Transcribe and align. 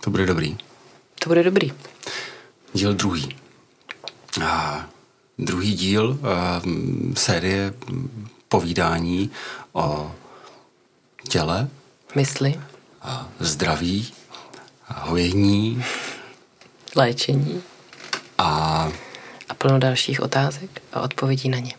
To 0.00 0.10
bude 0.10 0.26
dobrý. 0.26 0.58
To 1.18 1.28
bude 1.28 1.42
dobrý. 1.42 1.72
Díl 2.72 2.94
druhý. 2.94 3.36
A 4.44 4.86
druhý 5.38 5.74
díl 5.74 6.18
a, 6.22 6.62
série 7.16 7.74
povídání 8.48 9.30
o 9.72 10.14
těle, 11.28 11.68
Mysli, 12.14 12.60
a 13.02 13.28
zdraví, 13.40 14.12
a 14.88 15.08
hojení 15.08 15.84
léčení 16.96 17.62
a 18.38 18.88
a 19.48 19.54
plno 19.54 19.78
dalších 19.78 20.20
otázek 20.20 20.82
a 20.92 21.00
odpovědí 21.00 21.48
na 21.48 21.58
ně. 21.58 21.74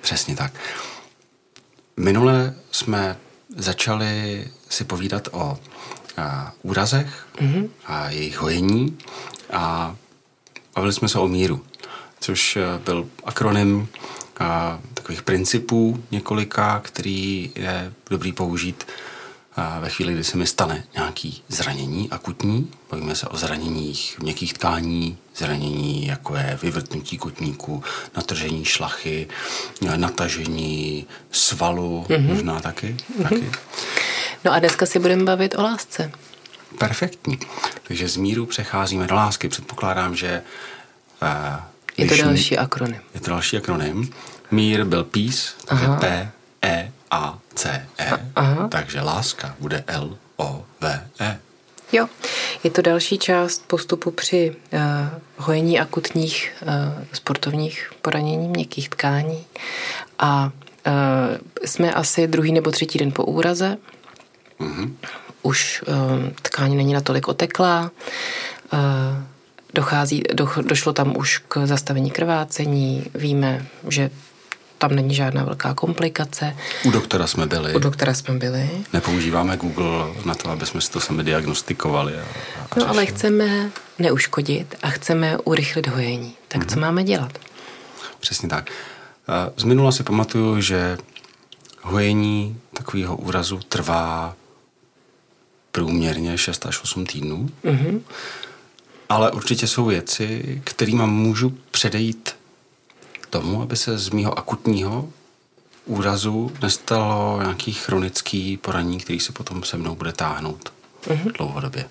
přesně 0.00 0.36
tak. 0.36 0.52
Minule 1.96 2.54
jsme 2.70 3.16
začali 3.56 4.46
si 4.68 4.84
povídat 4.84 5.28
o 5.32 5.58
úrazech 6.62 7.26
mm-hmm. 7.36 7.68
a 7.86 8.10
jejich 8.10 8.38
hojení 8.38 8.98
a 9.52 9.96
bavili 10.74 10.92
jsme 10.92 11.08
se 11.08 11.18
o 11.18 11.28
míru, 11.28 11.64
což 12.20 12.56
eh, 12.56 12.78
byl 12.84 13.06
akronym 13.24 13.88
a, 14.40 14.78
takových 14.94 15.22
principů 15.22 16.04
několika, 16.10 16.80
který 16.84 17.52
je 17.54 17.92
dobrý 18.10 18.32
použít 18.32 18.86
a, 19.56 19.80
ve 19.80 19.88
chvíli, 19.88 20.12
kdy 20.14 20.24
se 20.24 20.36
mi 20.36 20.46
stane 20.46 20.84
nějaký 20.94 21.42
zranění 21.48 22.10
akutní. 22.10 22.70
Bavíme 22.90 23.14
se 23.14 23.28
o 23.28 23.36
zraněních 23.36 24.18
měkkých 24.18 24.54
tkání, 24.54 25.18
zranění 25.36 26.06
jako 26.06 26.36
je 26.36 26.58
vyvrtnutí 26.62 27.18
kotníku, 27.18 27.82
natržení 28.16 28.64
šlachy, 28.64 29.28
natažení 29.96 31.06
svalu, 31.30 32.06
mm-hmm. 32.08 32.26
možná 32.26 32.60
taky. 32.60 32.96
Mm-hmm. 33.18 33.22
taky. 33.22 33.50
No 34.44 34.52
a 34.52 34.58
dneska 34.58 34.86
si 34.86 34.98
budeme 34.98 35.24
bavit 35.24 35.54
o 35.58 35.62
lásce. 35.62 36.10
Perfektní. 36.78 37.38
Takže 37.88 38.08
z 38.08 38.16
míru 38.16 38.46
přecházíme 38.46 39.06
do 39.06 39.14
lásky. 39.14 39.48
Předpokládám, 39.48 40.16
že 40.16 40.42
uh, 41.22 41.28
Je 41.96 42.06
to 42.06 42.16
další 42.16 42.58
akronym. 42.58 43.00
je 43.14 43.20
to 43.20 43.30
další 43.30 43.56
akronym. 43.56 44.10
Mír 44.50 44.84
byl 44.84 45.04
peace, 45.04 45.52
takže 45.64 45.86
P, 46.00 46.30
E, 46.64 46.92
A, 47.10 47.38
C, 47.54 47.86
E. 47.98 48.10
Aha. 48.36 48.68
Takže 48.68 49.00
láska 49.00 49.54
bude 49.60 49.84
L, 49.86 50.18
O, 50.36 50.64
V, 50.80 51.00
E. 51.20 51.38
Jo, 51.92 52.06
je 52.64 52.70
to 52.70 52.82
další 52.82 53.18
část 53.18 53.64
postupu 53.66 54.10
při 54.10 54.56
uh, 54.72 54.80
hojení 55.36 55.80
akutních 55.80 56.52
uh, 56.62 56.68
sportovních 57.12 57.92
poranění 58.02 58.48
měkkých 58.48 58.88
tkání 58.88 59.44
a 60.18 60.50
uh, 60.86 60.92
jsme 61.64 61.92
asi 61.94 62.26
druhý 62.26 62.52
nebo 62.52 62.70
třetí 62.70 62.98
den 62.98 63.12
po 63.12 63.24
úraze. 63.24 63.76
Mm-hmm. 64.62 64.92
Už 65.42 65.84
uh, 65.86 65.94
tkání 66.42 66.76
není 66.76 66.92
natolik 66.92 67.28
oteklá, 67.28 67.90
uh, 68.72 68.78
dochází, 69.74 70.22
do, 70.34 70.48
došlo 70.62 70.92
tam 70.92 71.16
už 71.16 71.38
k 71.38 71.66
zastavení 71.66 72.10
krvácení, 72.10 73.04
víme, 73.14 73.66
že 73.88 74.10
tam 74.78 74.94
není 74.94 75.14
žádná 75.14 75.44
velká 75.44 75.74
komplikace. 75.74 76.56
U 76.84 76.90
doktora 76.90 77.26
jsme 77.26 77.46
byli. 77.46 77.74
U 77.74 77.78
doktora 77.78 78.14
jsme 78.14 78.34
byli. 78.34 78.70
Nepoužíváme 78.92 79.56
Google 79.56 80.14
na 80.24 80.34
to, 80.34 80.50
aby 80.50 80.66
jsme 80.66 80.80
si 80.80 80.90
to 80.90 81.00
sami 81.00 81.24
diagnostikovali. 81.24 82.14
A, 82.14 82.22
a 82.70 82.78
No 82.78 82.88
ale 82.88 83.06
chceme 83.06 83.70
neuškodit 83.98 84.74
a 84.82 84.90
chceme 84.90 85.38
urychlit 85.38 85.86
hojení. 85.86 86.34
Tak 86.48 86.66
co 86.66 86.80
máme 86.80 87.04
dělat? 87.04 87.38
Přesně 88.20 88.48
tak. 88.48 88.70
A 89.28 89.50
Z 89.56 89.64
minula 89.64 89.92
si 89.92 90.02
pamatuju, 90.02 90.60
že 90.60 90.98
hojení 91.82 92.60
takového 92.74 93.16
úrazu 93.16 93.60
trvá 93.68 94.34
průměrně 95.72 96.38
6 96.38 96.66
až 96.66 96.82
8 96.82 97.06
týdnů. 97.06 97.48
Mm-hmm. 97.64 98.00
Ale 99.08 99.30
určitě 99.30 99.66
jsou 99.66 99.84
věci, 99.84 100.60
kterými 100.64 101.06
můžu 101.06 101.58
předejít 101.70 102.36
tomu, 103.30 103.62
aby 103.62 103.76
se 103.76 103.98
z 103.98 104.10
mýho 104.10 104.38
akutního 104.38 105.08
úrazu 105.86 106.52
nestalo 106.62 107.38
nějaký 107.42 107.72
chronický 107.72 108.56
poranění, 108.56 108.98
který 109.00 109.20
se 109.20 109.32
potom 109.32 109.62
se 109.62 109.76
mnou 109.76 109.94
bude 109.94 110.12
táhnout 110.12 110.72
mm-hmm. 111.04 111.32
dlouhodobě. 111.32 111.88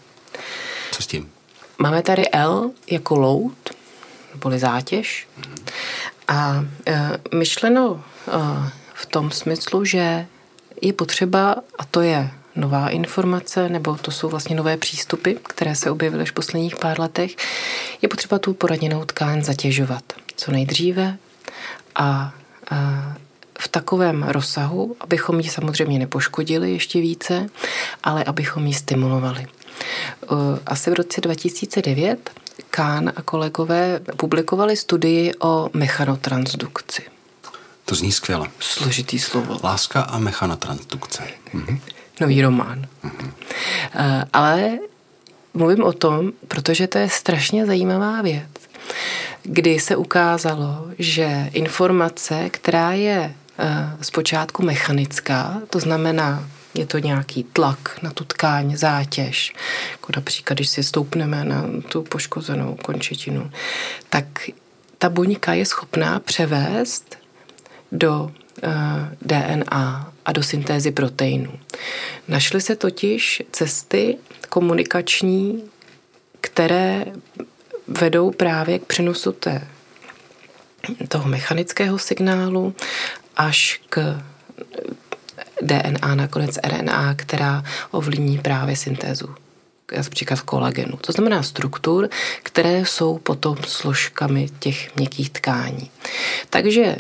Co 0.91 1.03
s 1.03 1.07
tím? 1.07 1.31
Máme 1.79 2.01
tady 2.01 2.29
L 2.31 2.72
jako 2.91 3.19
load, 3.19 3.69
neboli 4.34 4.59
zátěž. 4.59 5.28
A 6.28 6.66
e, 6.88 7.17
myšleno 7.35 8.03
e, 8.28 8.31
v 8.94 9.05
tom 9.05 9.31
smyslu, 9.31 9.85
že 9.85 10.28
je 10.81 10.94
potřeba, 10.94 11.55
a 11.79 11.85
to 11.85 12.01
je 12.01 12.31
nová 12.56 12.89
informace, 12.89 13.69
nebo 13.69 13.95
to 13.95 14.12
jsou 14.12 14.29
vlastně 14.29 14.56
nové 14.56 14.78
přístupy, 14.78 15.34
které 15.44 15.75
se 15.75 15.91
objevily 15.91 16.25
v 16.25 16.34
posledních 16.34 16.75
pár 16.75 17.00
letech, 17.00 17.35
je 18.01 18.09
potřeba 18.09 18.39
tu 18.39 18.53
poraněnou 18.53 19.06
tkáň 19.06 19.44
zatěžovat 19.44 20.03
co 20.41 20.51
nejdříve 20.51 21.17
a, 21.95 22.34
a 22.72 23.13
v 23.59 23.67
takovém 23.67 24.23
rozsahu, 24.23 24.95
abychom 25.00 25.40
ji 25.40 25.50
samozřejmě 25.50 26.00
nepoškodili 26.00 26.72
ještě 26.72 27.01
více, 27.01 27.50
ale 28.03 28.23
abychom 28.23 28.67
ji 28.67 28.73
stimulovali. 28.73 29.47
Asi 30.66 30.91
v 30.91 30.94
roce 30.94 31.22
2009 31.22 32.31
Kán 32.69 33.11
a 33.16 33.22
kolegové 33.22 34.00
publikovali 34.17 34.78
studii 34.78 35.34
o 35.40 35.69
mechanotransdukci. 35.73 37.03
To 37.85 37.95
zní 37.95 38.11
skvěle. 38.11 38.47
Složitý 38.59 39.19
slovo. 39.19 39.59
Láska 39.63 40.01
a 40.01 40.19
mechanotransdukce. 40.19 41.23
Mhm. 41.53 41.79
Nový 42.19 42.41
román. 42.41 42.85
Mm-hmm. 43.03 43.31
Ale 44.33 44.79
mluvím 45.53 45.83
o 45.83 45.94
tom, 45.94 46.31
protože 46.47 46.88
to 46.88 46.97
je 46.97 47.09
strašně 47.09 47.66
zajímavá 47.66 48.22
věc, 48.22 48.49
kdy 49.44 49.79
se 49.79 49.95
ukázalo, 49.95 50.88
že 50.99 51.49
informace, 51.53 52.49
která 52.49 52.91
je 52.91 53.35
eh, 53.59 53.97
zpočátku 54.01 54.63
mechanická, 54.63 55.61
to 55.69 55.79
znamená, 55.79 56.49
je 56.73 56.85
to 56.85 56.97
nějaký 56.97 57.44
tlak 57.44 57.99
na 58.03 58.11
tu 58.11 58.23
tkáň, 58.23 58.78
zátěž, 58.78 59.53
jako 59.91 60.11
například, 60.16 60.53
když 60.53 60.69
si 60.69 60.83
stoupneme 60.83 61.45
na 61.45 61.66
tu 61.89 62.03
poškozenou 62.03 62.78
končetinu, 62.83 63.51
tak 64.09 64.25
ta 64.97 65.09
buňka 65.09 65.53
je 65.53 65.66
schopná 65.66 66.19
převést 66.19 67.17
do 67.91 68.31
eh, 68.63 68.69
DNA 69.22 70.10
a 70.25 70.31
do 70.31 70.43
syntézy 70.43 70.91
proteinů. 70.91 71.59
Našly 72.27 72.61
se 72.61 72.75
totiž 72.75 73.43
cesty 73.51 74.17
komunikační, 74.49 75.63
které 76.41 77.05
vedou 77.87 78.31
právě 78.31 78.79
k 78.79 78.85
přenosu 78.85 79.31
té, 79.31 79.67
toho 81.07 81.29
mechanického 81.29 81.99
signálu 81.99 82.75
až 83.37 83.81
k 83.89 84.21
DNA, 85.61 86.15
nakonec 86.15 86.57
RNA, 86.63 87.15
která 87.15 87.63
ovlivní 87.91 88.37
právě 88.37 88.75
syntézu 88.75 89.35
například 89.97 90.41
kolagenu. 90.41 90.97
To 90.97 91.12
znamená 91.12 91.44
struktur, 91.44 92.09
které 92.44 92.85
jsou 92.85 93.18
potom 93.18 93.57
složkami 93.68 94.50
těch 94.59 94.96
měkkých 94.96 95.29
tkání. 95.29 95.90
Takže 96.50 96.96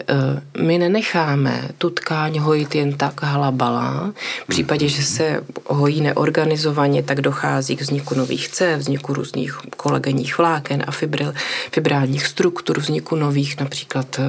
my 0.61 0.77
nenecháme 0.77 1.69
tu 1.77 1.89
tkáň 1.89 2.39
hojit 2.39 2.75
jen 2.75 2.93
tak 2.97 3.23
halabala. 3.23 4.13
V 4.43 4.47
případě, 4.47 4.87
že 4.87 5.03
se 5.03 5.43
hojí 5.65 6.01
neorganizovaně, 6.01 7.03
tak 7.03 7.21
dochází 7.21 7.75
k 7.75 7.81
vzniku 7.81 8.15
nových 8.15 8.49
cév, 8.49 8.79
vzniku 8.79 9.13
různých 9.13 9.57
kolagenních 9.77 10.37
vláken 10.37 10.83
a 10.87 10.91
fibril, 10.91 11.33
fibrálních 11.71 12.25
struktur, 12.25 12.79
vzniku 12.79 13.15
nových 13.15 13.59
například 13.59 14.19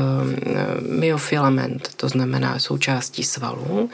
myofilament, 0.89 1.89
to 1.97 2.09
znamená 2.09 2.59
součástí 2.59 3.25
svalů, 3.25 3.91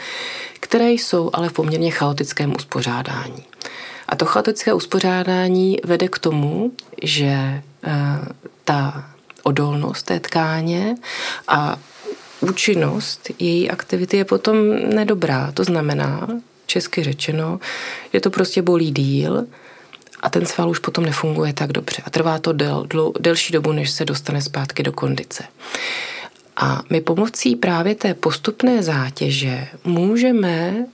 které 0.61 0.91
jsou 0.91 1.31
ale 1.33 1.49
v 1.49 1.53
poměrně 1.53 1.91
chaotickém 1.91 2.55
uspořádání. 2.56 3.43
A 4.08 4.16
to 4.16 4.24
chaotické 4.24 4.72
uspořádání 4.72 5.76
vede 5.84 6.08
k 6.08 6.19
tomu, 6.19 6.72
že 7.02 7.62
ta 8.64 9.10
odolnost 9.43 10.02
té 10.02 10.20
tkáně 10.20 10.94
a 11.49 11.76
účinnost 12.40 13.31
její 13.38 13.70
aktivity 13.70 14.16
je 14.16 14.25
potom 14.25 14.56
nedobrá. 14.94 15.52
To 15.52 15.64
znamená, 15.64 16.28
česky 16.66 17.02
řečeno, 17.02 17.60
že 18.12 18.20
to 18.20 18.31
prostě 18.31 18.62
bolí 18.62 18.90
díl 18.90 19.46
a 20.20 20.31
ten 20.31 20.46
sval 20.46 20.70
už 20.70 20.78
potom 20.78 21.04
nefunguje 21.04 21.52
tak 21.52 21.72
dobře. 21.72 22.02
A 22.04 22.11
trvá 22.11 22.38
to 22.38 22.52
del, 22.52 22.84
dlou, 22.90 23.12
delší 23.20 23.52
dobu, 23.52 23.72
než 23.72 23.90
se 23.90 24.04
dostane 24.04 24.43
zpátky 24.43 24.82
do 24.82 24.93
kondice. 24.93 25.44
A 26.56 26.82
my 26.90 27.00
pomocí 27.00 27.56
právě 27.56 27.94
té 27.94 28.14
postupné 28.14 28.82
zátěže 28.82 29.69
můžeme 29.84 30.87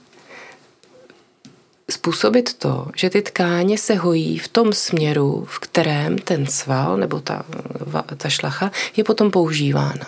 způsobit 1.91 2.53
to, 2.53 2.87
že 2.95 3.09
ty 3.09 3.21
tkáně 3.21 3.77
se 3.77 3.95
hojí 3.95 4.37
v 4.37 4.47
tom 4.47 4.73
směru, 4.73 5.45
v 5.49 5.59
kterém 5.59 6.17
ten 6.17 6.47
sval 6.47 6.97
nebo 6.97 7.19
ta, 7.19 7.43
ta 8.17 8.29
šlacha 8.29 8.71
je 8.97 9.03
potom 9.03 9.31
používána. 9.31 10.07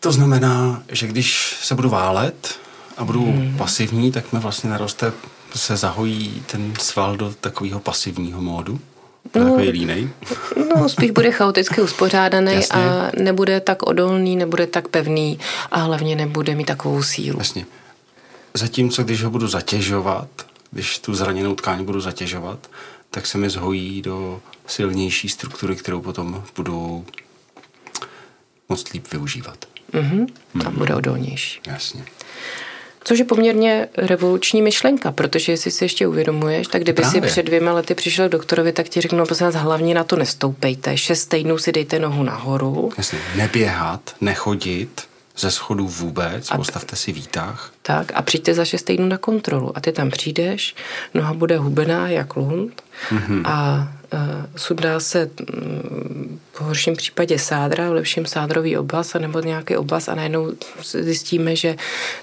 To 0.00 0.12
znamená, 0.12 0.82
že 0.88 1.06
když 1.06 1.56
se 1.62 1.74
budu 1.74 1.88
válet 1.88 2.58
a 2.96 3.04
budu 3.04 3.24
hmm. 3.24 3.54
pasivní, 3.58 4.12
tak 4.12 4.32
mi 4.32 4.38
vlastně 4.38 4.70
naroste 4.70 5.12
se 5.54 5.76
zahojí 5.76 6.42
ten 6.46 6.72
sval 6.80 7.16
do 7.16 7.34
takového 7.40 7.80
pasivního 7.80 8.40
módu? 8.40 8.80
No, 9.34 9.44
takový 9.44 9.68
línej? 9.68 10.08
No, 10.76 10.88
spíš 10.88 11.10
bude 11.10 11.30
chaoticky 11.30 11.80
uspořádaný 11.80 12.54
Jasně. 12.54 12.80
a 12.80 13.10
nebude 13.18 13.60
tak 13.60 13.82
odolný, 13.82 14.36
nebude 14.36 14.66
tak 14.66 14.88
pevný 14.88 15.38
a 15.70 15.78
hlavně 15.78 16.16
nebude 16.16 16.54
mít 16.54 16.64
takovou 16.64 17.02
sílu. 17.02 17.38
Jasně. 17.38 17.66
Zatímco, 18.56 19.04
když 19.04 19.22
ho 19.22 19.30
budu 19.30 19.48
zatěžovat, 19.48 20.28
když 20.70 20.98
tu 20.98 21.14
zraněnou 21.14 21.54
tkáň 21.54 21.84
budu 21.84 22.00
zatěžovat, 22.00 22.70
tak 23.10 23.26
se 23.26 23.38
mi 23.38 23.50
zhojí 23.50 24.02
do 24.02 24.40
silnější 24.66 25.28
struktury, 25.28 25.76
kterou 25.76 26.00
potom 26.00 26.44
budu 26.56 27.06
moc 28.68 28.92
líp 28.92 29.12
využívat. 29.12 29.64
Mm-hmm. 29.92 30.26
Mm-hmm. 30.56 30.70
bude 30.70 30.94
odolnější. 30.94 31.60
Jasně. 31.66 32.04
Což 33.04 33.18
je 33.18 33.24
poměrně 33.24 33.88
revoluční 33.96 34.62
myšlenka, 34.62 35.12
protože 35.12 35.52
jestli 35.52 35.70
si 35.70 35.84
ještě 35.84 36.06
uvědomuješ, 36.06 36.66
tak 36.66 36.82
kdyby 36.82 37.02
Právě. 37.02 37.22
si 37.22 37.26
před 37.26 37.42
dvěma 37.42 37.72
lety 37.72 37.94
přišel 37.94 38.28
k 38.28 38.32
doktorovi, 38.32 38.72
tak 38.72 38.88
ti 38.88 39.00
řeknu, 39.00 39.26
prosím 39.26 39.46
vás, 39.46 39.54
hlavně 39.54 39.94
na 39.94 40.04
to 40.04 40.16
nestoupejte, 40.16 40.96
šest 40.96 41.26
týdnů 41.26 41.58
si 41.58 41.72
dejte 41.72 41.98
nohu 41.98 42.22
nahoru. 42.22 42.90
Jasně, 42.98 43.18
neběhat, 43.36 44.16
nechodit, 44.20 45.02
ze 45.36 45.50
schodů 45.50 45.88
vůbec, 45.88 46.50
a, 46.50 46.56
postavte 46.56 46.96
si 46.96 47.12
výtah. 47.12 47.72
Tak 47.82 48.12
a 48.14 48.22
přijďte 48.22 48.54
za 48.54 48.64
šest 48.64 48.82
týdnů 48.82 49.08
na 49.08 49.18
kontrolu 49.18 49.76
a 49.76 49.80
ty 49.80 49.92
tam 49.92 50.10
přijdeš, 50.10 50.74
noha 51.14 51.34
bude 51.34 51.58
hubená 51.58 52.08
jak 52.08 52.36
lund 52.36 52.82
mm-hmm. 53.10 53.42
a 53.44 53.88
uh, 54.12 54.20
sundá 54.56 55.00
se 55.00 55.30
um, 55.56 56.40
v 56.52 56.60
horším 56.60 56.96
případě 56.96 57.38
sádra, 57.38 57.90
v 57.90 57.92
lepším 57.92 58.26
sádrový 58.26 58.76
oblast 58.76 59.14
nebo 59.14 59.40
nějaký 59.40 59.76
oblast 59.76 60.08
a 60.08 60.14
najednou 60.14 60.52
zjistíme, 60.82 61.56
že 61.56 61.76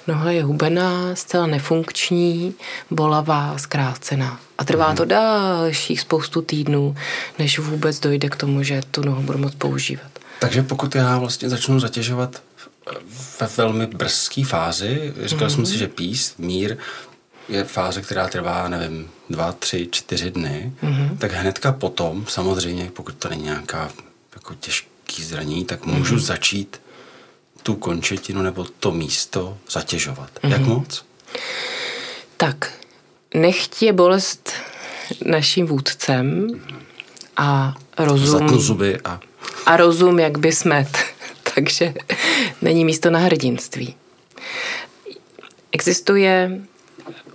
noha 0.07 0.31
je 0.31 0.43
hubená, 0.43 1.15
zcela 1.15 1.47
nefunkční, 1.47 2.53
bolavá, 2.91 3.57
zkrácená. 3.57 4.39
A 4.57 4.63
trvá 4.63 4.93
mm-hmm. 4.93 4.97
to 4.97 5.05
dalších 5.05 6.01
spoustu 6.01 6.41
týdnů, 6.41 6.95
než 7.39 7.59
vůbec 7.59 7.99
dojde 7.99 8.29
k 8.29 8.35
tomu, 8.35 8.63
že 8.63 8.81
tu 8.91 9.05
nohu 9.05 9.21
budu 9.21 9.37
moct 9.37 9.55
používat. 9.55 10.11
Takže 10.39 10.63
pokud 10.63 10.95
já 10.95 11.17
vlastně 11.17 11.49
začnu 11.49 11.79
zatěžovat 11.79 12.41
ve 13.39 13.47
velmi 13.57 13.87
brzké 13.87 14.45
fázi. 14.45 15.13
Říkal 15.23 15.47
mm-hmm. 15.47 15.55
jsem 15.55 15.65
si, 15.65 15.77
že 15.77 15.87
pís, 15.87 16.37
mír, 16.37 16.77
je 17.49 17.63
fáze, 17.63 18.01
která 18.01 18.27
trvá, 18.27 18.67
nevím, 18.67 19.09
dva, 19.29 19.51
tři, 19.51 19.87
čtyři 19.91 20.31
dny, 20.31 20.73
mm-hmm. 20.83 21.17
tak 21.17 21.31
hnedka 21.31 21.71
potom, 21.71 22.25
samozřejmě, 22.29 22.91
pokud 22.93 23.15
to 23.15 23.29
není 23.29 23.43
nějaká 23.43 23.91
jako 24.35 24.53
těžký 24.53 25.23
zranění, 25.23 25.65
tak 25.65 25.85
můžu 25.85 26.15
mm-hmm. 26.15 26.19
začít 26.19 26.81
tu 27.63 27.75
končetinu 27.75 28.41
nebo 28.41 28.65
to 28.79 28.91
místo 28.91 29.57
zatěžovat. 29.69 30.29
Mm-hmm. 30.43 30.51
Jak 30.51 30.61
moc? 30.61 31.05
Tak, 32.37 32.73
nechť 33.33 33.81
je 33.81 33.93
bolest 33.93 34.53
naším 35.25 35.65
vůdcem 35.65 36.47
a 37.37 37.75
rozum... 37.97 38.39
Zatnu 38.39 38.59
zuby 38.59 38.99
a... 39.03 39.19
A 39.65 39.77
rozum, 39.77 40.19
jak 40.19 40.37
by 40.37 40.51
smet 40.51 40.97
takže 41.55 41.93
není 42.61 42.85
místo 42.85 43.09
na 43.09 43.19
hrdinství. 43.19 43.95
Existuje 45.71 46.61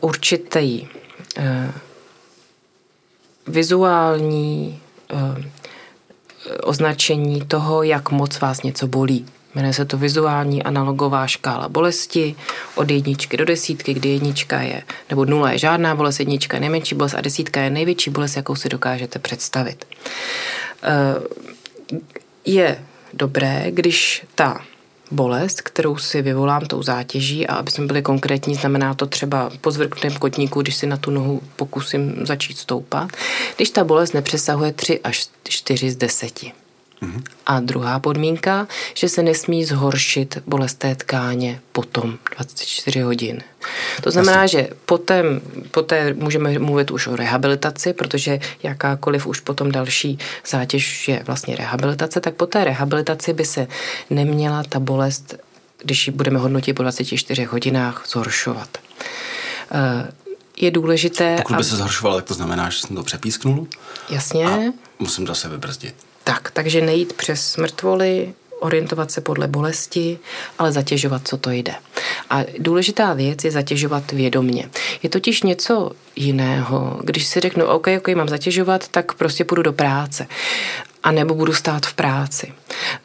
určitý 0.00 0.86
eh, 1.36 1.72
vizuální 3.46 4.80
eh, 5.10 5.16
označení 6.62 7.40
toho, 7.40 7.82
jak 7.82 8.10
moc 8.10 8.40
vás 8.40 8.62
něco 8.62 8.86
bolí. 8.86 9.26
Jmenuje 9.54 9.72
se 9.72 9.84
to 9.84 9.98
vizuální 9.98 10.62
analogová 10.62 11.26
škála 11.26 11.68
bolesti 11.68 12.34
od 12.74 12.90
jedničky 12.90 13.36
do 13.36 13.44
desítky, 13.44 13.94
kdy 13.94 14.08
jednička 14.08 14.60
je, 14.60 14.82
nebo 15.10 15.24
nula 15.24 15.52
je 15.52 15.58
žádná 15.58 15.94
bolest, 15.94 16.18
jednička 16.18 16.56
je 16.56 16.60
nejmenší 16.60 16.94
bolest 16.94 17.14
a 17.14 17.20
desítka 17.20 17.60
je 17.60 17.70
největší 17.70 18.10
bolest, 18.10 18.36
jakou 18.36 18.54
si 18.54 18.68
dokážete 18.68 19.18
představit. 19.18 19.84
Eh, 20.82 21.14
je 22.44 22.84
dobré, 23.12 23.66
když 23.70 24.24
ta 24.34 24.60
bolest, 25.10 25.60
kterou 25.60 25.96
si 25.96 26.22
vyvolám 26.22 26.66
tou 26.66 26.82
zátěží 26.82 27.46
a 27.46 27.54
aby 27.54 27.70
jsme 27.70 27.86
byli 27.86 28.02
konkrétní, 28.02 28.54
znamená 28.54 28.94
to 28.94 29.06
třeba 29.06 29.50
po 29.60 29.70
zvrknutém 29.70 30.14
kotníku, 30.14 30.62
když 30.62 30.76
si 30.76 30.86
na 30.86 30.96
tu 30.96 31.10
nohu 31.10 31.42
pokusím 31.56 32.26
začít 32.26 32.58
stoupat, 32.58 33.10
když 33.56 33.70
ta 33.70 33.84
bolest 33.84 34.12
nepřesahuje 34.12 34.72
3 34.72 35.00
až 35.00 35.26
4 35.44 35.90
z 35.90 35.96
10. 35.96 36.65
Mm-hmm. 37.06 37.22
A 37.46 37.60
druhá 37.60 37.98
podmínka, 38.00 38.68
že 38.94 39.08
se 39.08 39.22
nesmí 39.22 39.64
zhoršit 39.64 40.38
bolest 40.46 40.74
té 40.74 40.94
tkáně 40.94 41.60
potom 41.72 42.18
24 42.36 43.00
hodin. 43.00 43.42
To 44.02 44.10
znamená, 44.10 44.42
Jasně. 44.42 44.58
že 44.60 44.68
poté, 44.86 45.24
poté 45.70 46.14
můžeme 46.14 46.58
mluvit 46.58 46.90
už 46.90 47.06
o 47.06 47.16
rehabilitaci, 47.16 47.92
protože 47.92 48.40
jakákoliv 48.62 49.26
už 49.26 49.40
potom 49.40 49.72
další 49.72 50.18
zátěž 50.46 51.08
je 51.08 51.22
vlastně 51.26 51.56
rehabilitace, 51.56 52.20
tak 52.20 52.34
po 52.34 52.46
té 52.46 52.64
rehabilitaci 52.64 53.32
by 53.32 53.44
se 53.44 53.66
neměla 54.10 54.62
ta 54.68 54.80
bolest, 54.80 55.34
když 55.82 56.06
ji 56.06 56.12
budeme 56.12 56.38
hodnotit 56.38 56.74
po 56.74 56.82
24 56.82 57.44
hodinách, 57.44 58.04
zhoršovat. 58.08 58.78
Eh, 59.72 60.12
je 60.56 60.70
důležité... 60.70 61.36
Pokud 61.36 61.56
by 61.56 61.64
se 61.64 61.76
zhoršovala, 61.76 62.16
tak 62.16 62.24
to 62.24 62.34
znamená, 62.34 62.70
že 62.70 62.78
jsem 62.78 62.96
to 62.96 63.02
přepísknul. 63.02 63.66
Jasně. 64.10 64.46
A 64.46 64.58
musím 64.98 65.26
zase 65.26 65.48
vybrzdit. 65.48 65.94
Tak, 66.26 66.50
takže 66.50 66.80
nejít 66.80 67.12
přes 67.12 67.56
mrtvoly, 67.56 68.34
orientovat 68.60 69.10
se 69.10 69.20
podle 69.20 69.48
bolesti, 69.48 70.18
ale 70.58 70.72
zatěžovat, 70.72 71.28
co 71.28 71.36
to 71.36 71.50
jde. 71.50 71.74
A 72.30 72.44
důležitá 72.58 73.14
věc 73.14 73.44
je 73.44 73.50
zatěžovat 73.50 74.12
vědomně. 74.12 74.70
Je 75.02 75.10
totiž 75.10 75.42
něco 75.42 75.90
jiného, 76.16 77.00
když 77.04 77.26
si 77.26 77.40
řeknu, 77.40 77.66
OK, 77.66 77.86
OK, 77.98 78.08
mám 78.08 78.28
zatěžovat, 78.28 78.88
tak 78.88 79.14
prostě 79.14 79.44
půjdu 79.44 79.62
do 79.62 79.72
práce 79.72 80.26
a 81.02 81.12
nebo 81.12 81.34
budu 81.34 81.52
stát 81.52 81.86
v 81.86 81.94
práci. 81.94 82.52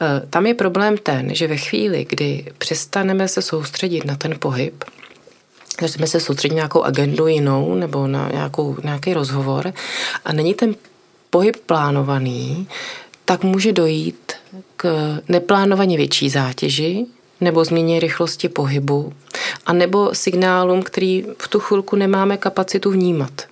E, 0.02 0.28
tam 0.28 0.46
je 0.46 0.54
problém 0.54 0.98
ten, 0.98 1.36
že 1.36 1.48
ve 1.48 1.58
chvíli, 1.58 2.06
kdy 2.10 2.46
přestaneme 2.58 3.28
se 3.28 3.42
soustředit 3.42 4.06
na 4.06 4.16
ten 4.16 4.36
pohyb, 4.40 4.84
začneme 5.82 6.08
se 6.08 6.20
soustředit 6.20 6.54
na 6.54 6.56
nějakou 6.56 6.84
agendu 6.84 7.28
jinou 7.28 7.76
nebo 7.76 8.08
na 8.08 8.30
nějakou, 8.34 8.78
nějaký 8.84 9.14
rozhovor 9.14 9.74
a 10.26 10.34
není 10.34 10.54
ten 10.54 10.76
pohyb 11.32 11.58
plánovaný, 11.66 12.68
tak 13.26 13.44
může 13.44 13.74
dojít 13.74 14.34
k 14.78 15.18
neplánovaně 15.28 15.98
větší 15.98 16.30
zátěži 16.30 17.06
nebo 17.42 17.66
změně 17.66 18.00
rychlosti 18.00 18.50
pohybu 18.50 19.14
a 19.66 19.74
nebo 19.74 20.16
signálům, 20.16 20.84
který 20.84 21.26
v 21.38 21.48
tu 21.48 21.60
chvilku 21.60 21.96
nemáme 21.96 22.38
kapacitu 22.38 22.92
vnímat. 22.92 23.51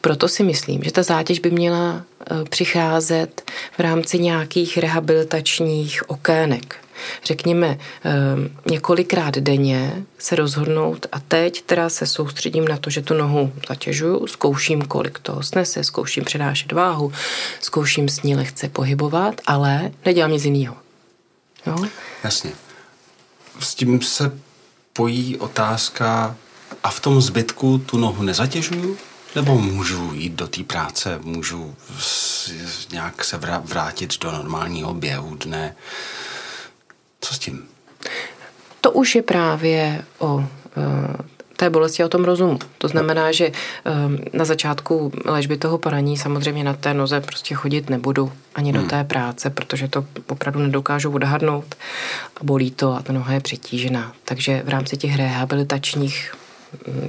Proto 0.00 0.28
si 0.28 0.42
myslím, 0.42 0.82
že 0.82 0.92
ta 0.92 1.02
zátěž 1.02 1.38
by 1.38 1.50
měla 1.50 2.02
eh, 2.02 2.44
přicházet 2.48 3.50
v 3.76 3.80
rámci 3.80 4.18
nějakých 4.18 4.78
rehabilitačních 4.78 6.10
okének 6.10 6.82
řekněme, 7.24 7.78
ehm, 8.04 8.50
několikrát 8.70 9.38
denně 9.38 10.04
se 10.18 10.36
rozhodnout 10.36 11.06
a 11.12 11.20
teď 11.20 11.62
teda 11.62 11.88
se 11.88 12.06
soustředím 12.06 12.68
na 12.68 12.76
to, 12.76 12.90
že 12.90 13.02
tu 13.02 13.14
nohu 13.14 13.52
zatěžuju, 13.68 14.26
zkouším, 14.26 14.82
kolik 14.82 15.18
toho 15.18 15.42
snese, 15.42 15.84
zkouším 15.84 16.24
přenášet 16.24 16.72
váhu, 16.72 17.12
zkouším 17.60 18.08
s 18.08 18.22
ní 18.22 18.36
lehce 18.36 18.68
pohybovat, 18.68 19.40
ale 19.46 19.90
nedělám 20.04 20.32
nic 20.32 20.44
jiného. 20.44 20.76
Jo? 21.66 21.76
Jasně. 22.24 22.52
S 23.60 23.74
tím 23.74 24.02
se 24.02 24.38
pojí 24.92 25.38
otázka, 25.38 26.36
a 26.82 26.90
v 26.90 27.00
tom 27.00 27.20
zbytku 27.20 27.78
tu 27.78 27.98
nohu 27.98 28.22
nezatěžuju? 28.22 28.96
Nebo 29.34 29.58
můžu 29.58 30.10
jít 30.14 30.32
do 30.32 30.48
té 30.48 30.62
práce, 30.62 31.18
můžu 31.22 31.74
nějak 32.92 33.24
se 33.24 33.36
vrátit 33.64 34.20
do 34.20 34.32
normálního 34.32 34.94
běhu 34.94 35.36
dne, 35.36 35.74
co 37.20 37.34
s 37.34 37.38
tím? 37.38 37.64
To 38.80 38.90
už 38.90 39.14
je 39.14 39.22
právě 39.22 40.04
o 40.18 40.34
uh, 40.34 40.44
té 41.56 41.70
bolesti 41.70 42.04
o 42.04 42.08
tom 42.08 42.24
rozumu. 42.24 42.58
To 42.78 42.88
znamená, 42.88 43.32
že 43.32 43.50
um, 43.50 44.18
na 44.32 44.44
začátku 44.44 45.12
léčby 45.24 45.56
toho 45.56 45.78
poraní 45.78 46.16
samozřejmě 46.18 46.64
na 46.64 46.74
té 46.74 46.94
noze 46.94 47.20
prostě 47.20 47.54
chodit 47.54 47.90
nebudu 47.90 48.32
ani 48.54 48.72
hmm. 48.72 48.82
do 48.82 48.88
té 48.88 49.04
práce, 49.04 49.50
protože 49.50 49.88
to 49.88 50.04
opravdu 50.28 50.60
nedokážu 50.60 51.10
odhadnout 51.10 51.74
a 52.40 52.44
bolí 52.44 52.70
to 52.70 52.92
a 52.92 53.02
ta 53.02 53.12
noha 53.12 53.32
je 53.32 53.40
přetížená. 53.40 54.12
Takže 54.24 54.62
v 54.64 54.68
rámci 54.68 54.96
těch 54.96 55.16
rehabilitačních 55.16 56.34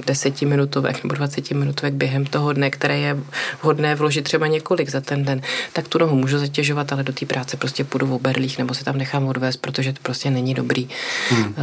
desetiminutovek 0.06 1.02
nebo 1.02 1.14
dvacetiminutovek 1.14 1.94
během 1.94 2.26
toho 2.26 2.52
dne, 2.52 2.70
které 2.70 2.98
je 2.98 3.16
vhodné 3.62 3.94
vložit 3.94 4.24
třeba 4.24 4.46
několik 4.46 4.88
za 4.88 5.00
ten 5.00 5.24
den, 5.24 5.42
tak 5.72 5.88
tu 5.88 5.98
nohu 5.98 6.16
můžu 6.16 6.38
zatěžovat, 6.38 6.92
ale 6.92 7.02
do 7.02 7.12
té 7.12 7.26
práce 7.26 7.56
prostě 7.56 7.84
půjdu 7.84 8.06
v 8.06 8.12
oberlích 8.12 8.58
nebo 8.58 8.74
si 8.74 8.84
tam 8.84 8.98
nechám 8.98 9.26
odvést, 9.26 9.56
protože 9.56 9.92
to 9.92 9.98
prostě 10.02 10.30
není 10.30 10.54
dobrý 10.54 10.88
hmm. 11.28 11.44
uh, 11.44 11.54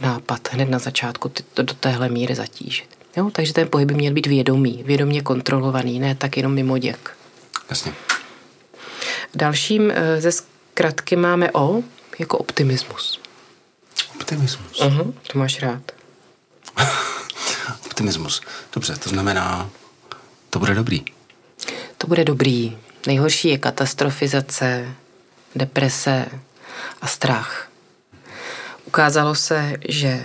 nápad 0.00 0.48
hned 0.52 0.70
na 0.70 0.78
začátku 0.78 1.28
ty, 1.28 1.42
to 1.54 1.62
do 1.62 1.74
téhle 1.74 2.08
míry 2.08 2.34
zatížit. 2.34 2.88
Jo? 3.16 3.30
Takže 3.32 3.52
ten 3.52 3.68
pohyb 3.68 3.88
by 3.88 3.94
měl 3.94 4.12
být 4.12 4.26
vědomý, 4.26 4.82
vědomě 4.86 5.22
kontrolovaný, 5.22 6.00
ne 6.00 6.14
tak 6.14 6.36
jenom 6.36 6.54
mimo 6.54 6.78
děk. 6.78 7.10
Jasně. 7.70 7.92
Dalším 9.34 9.82
uh, 9.82 9.92
ze 10.18 10.32
zkratky 10.32 11.16
máme 11.16 11.50
O 11.50 11.82
jako 12.18 12.38
optimismus. 12.38 13.20
Optimismus. 14.14 14.80
Uh-huh, 14.80 15.12
to 15.32 15.38
máš 15.38 15.62
rád. 15.62 15.82
optimismus. 18.00 18.40
Dobře, 18.72 18.96
to 18.96 19.10
znamená, 19.10 19.70
to 20.50 20.58
bude 20.58 20.74
dobrý. 20.74 21.04
To 21.98 22.06
bude 22.06 22.24
dobrý. 22.24 22.78
Nejhorší 23.06 23.48
je 23.48 23.58
katastrofizace, 23.58 24.94
deprese 25.54 26.26
a 27.00 27.06
strach. 27.06 27.68
Ukázalo 28.86 29.34
se, 29.34 29.72
že 29.88 30.24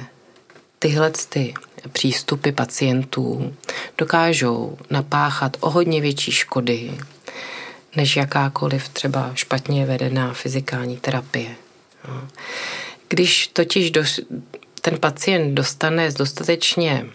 tyhle 0.79 1.11
ty 1.29 1.53
přístupy 1.91 2.51
pacientů 2.51 3.55
dokážou 3.97 4.77
napáchat 4.89 5.57
o 5.59 5.69
hodně 5.69 6.01
větší 6.01 6.31
škody, 6.31 6.97
než 7.95 8.15
jakákoliv 8.15 8.89
třeba 8.89 9.31
špatně 9.33 9.85
vedená 9.85 10.33
fyzikální 10.33 10.97
terapie. 10.97 11.55
Když 13.07 13.47
totiž 13.47 13.91
do, 13.91 14.03
ten 14.81 14.97
pacient 14.99 15.55
dostane 15.55 16.11
z 16.11 16.13
dostatečně 16.13 17.05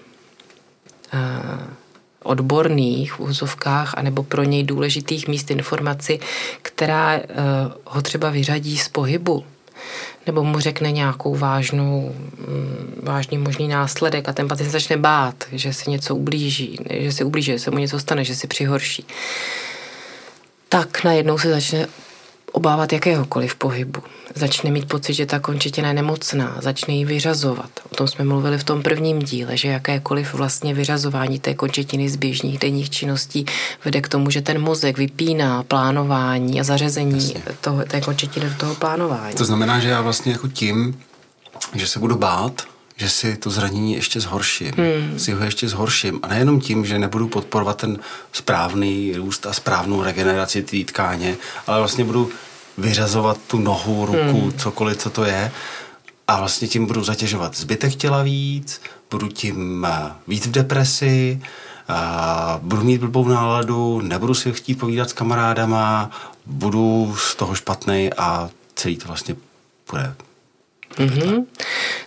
odborných 2.23 3.13
v 3.13 3.21
úzovkách 3.21 3.95
anebo 3.97 4.23
pro 4.23 4.43
něj 4.43 4.63
důležitých 4.63 5.29
míst 5.29 5.51
informaci, 5.51 6.21
která 6.63 7.17
uh, 7.17 7.23
ho 7.85 8.03
třeba 8.03 8.31
vyřadí 8.31 8.79
z 8.79 8.89
pohybu, 8.89 9.45
nebo 10.27 10.45
mu 10.45 10.61
řekne 10.61 10.93
nějakou 10.93 11.35
vážnou, 11.35 12.15
mm, 12.39 13.01
vážný 13.03 13.39
možný 13.39 13.69
následek 13.69 14.29
a 14.29 14.33
ten 14.33 14.49
pacient 14.49 14.71
začne 14.71 14.97
bát, 14.97 15.45
že 15.53 15.73
si 15.73 15.91
něco 15.91 16.17
ublíží, 16.17 16.79
že 16.91 17.13
si 17.13 17.25
ublíží, 17.25 17.53
že 17.53 17.59
se 17.59 17.71
mu 17.71 17.79
něco 17.79 17.99
stane, 17.99 18.25
že 18.25 18.35
si 18.35 18.47
přihorší, 18.47 19.05
tak 20.69 21.05
najednou 21.05 21.39
se 21.39 21.51
začne 21.51 21.87
obávat 22.53 22.93
jakéhokoliv 22.93 23.55
pohybu. 23.55 24.03
Začne 24.35 24.71
mít 24.71 24.89
pocit, 24.89 25.15
že 25.15 25.27
ta 25.27 25.39
končetina 25.39 25.89
je 25.89 25.95
nemocná, 25.95 26.57
začne 26.61 26.95
ji 26.95 27.05
vyřazovat. 27.05 27.71
O 27.93 27.95
tom 27.95 28.09
jsme 28.09 28.25
mluvili 28.25 28.59
v 28.59 28.65
tom 28.65 28.83
prvním 28.83 29.19
díle, 29.19 29.57
že 29.57 29.69
jakékoliv 29.69 30.35
vlastně 30.35 30.75
vyřazování 30.75 31.39
té 31.39 31.55
končetiny 31.55 32.09
z 32.09 32.17
běžných 32.17 32.59
denních 32.59 32.91
činností 32.91 33.47
vede 33.85 34.01
k 34.01 34.09
tomu, 34.09 34.31
že 34.31 34.43
ten 34.43 34.61
mozek 34.61 34.99
vypíná 34.99 35.63
plánování 35.63 36.61
a 36.61 36.65
zařazení 36.65 37.35
toho, 37.61 37.85
té 37.85 38.01
končetiny 38.01 38.49
do 38.49 38.55
toho 38.55 38.75
plánování. 38.75 39.35
To 39.35 39.45
znamená, 39.45 39.81
že 39.81 39.89
já 39.89 40.01
vlastně 40.01 40.33
jako 40.33 40.49
tím, 40.49 41.01
že 41.75 41.87
se 41.87 41.99
budu 41.99 42.17
bát, 42.17 42.63
že 43.01 43.09
si 43.09 43.37
to 43.37 43.51
zranění 43.51 43.95
ještě 43.95 44.21
zhorším, 44.21 44.73
hmm. 44.77 45.19
si 45.19 45.33
ho 45.33 45.45
ještě 45.45 45.69
zhorším. 45.69 46.21
A 46.23 46.29
nejenom 46.29 46.61
tím, 46.61 46.87
že 46.87 46.99
nebudu 46.99 47.29
podporovat 47.29 47.77
ten 47.77 47.99
správný 48.33 49.13
růst 49.17 49.47
a 49.47 49.53
správnou 49.53 50.03
regeneraci 50.03 50.63
té 50.63 50.85
tkáně, 50.85 51.37
ale 51.67 51.79
vlastně 51.79 52.05
budu 52.05 52.31
vyřazovat 52.79 53.39
tu 53.47 53.59
nohu, 53.59 54.07
ruku, 54.07 54.41
hmm. 54.41 54.53
cokoliv, 54.53 54.97
co 54.97 55.11
to 55.11 55.25
je. 55.25 55.53
A 56.29 56.39
vlastně 56.39 56.69
tím 56.69 56.87
budu 56.87 57.05
zatěžovat 57.05 57.57
zbytek 57.57 57.95
těla 57.95 58.23
víc, 58.23 58.81
budu 59.11 59.29
tím 59.29 59.87
eh, 59.91 60.13
víc 60.29 60.47
v 60.47 60.51
depresi, 60.51 61.41
a 61.89 62.61
budu 62.63 62.85
mít 62.85 63.01
blbou 63.01 63.29
náladu, 63.29 64.01
nebudu 64.01 64.35
si 64.35 64.53
chtít 64.53 64.75
povídat 64.75 65.11
s 65.11 65.13
kamarádama, 65.13 66.11
budu 66.47 67.17
z 67.19 67.35
toho 67.35 67.55
špatný 67.55 68.11
a 68.17 68.51
celý 68.75 68.97
to 68.97 69.09
vlastně 69.09 69.37
bude 69.91 70.15
Mm-hmm. 70.97 71.45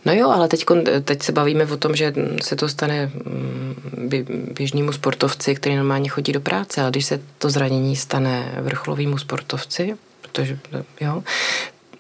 No 0.06 0.14
jo, 0.14 0.30
ale 0.30 0.48
teď, 0.48 0.66
teď 1.04 1.24
se 1.24 1.32
bavíme 1.32 1.66
o 1.66 1.78
tom, 1.78 1.96
že 1.96 2.14
se 2.42 2.56
to 2.56 2.70
stane 2.70 3.12
mm, 3.14 4.10
běžnému 4.54 4.92
sportovci, 4.92 5.56
který 5.56 5.76
normálně 5.76 6.10
chodí 6.10 6.32
do 6.32 6.42
práce, 6.42 6.82
ale 6.82 6.92
když 6.92 7.06
se 7.06 7.20
to 7.38 7.50
zranění 7.50 7.96
stane 7.96 8.54
vrcholovému 8.62 9.18
sportovci, 9.18 9.96
protože 10.22 10.60
jo, 11.02 11.24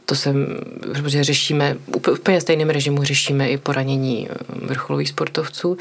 to 0.05 0.15
se, 0.15 0.33
protože 0.91 1.23
řešíme, 1.23 1.77
úplně 2.11 2.41
stejným 2.41 2.69
režimu 2.69 3.03
řešíme 3.03 3.49
i 3.49 3.57
poranění 3.57 4.27
mm, 4.29 4.67
vrcholových 4.67 5.09
sportovců, 5.09 5.77